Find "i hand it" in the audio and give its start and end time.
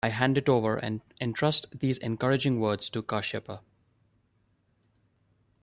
0.03-0.49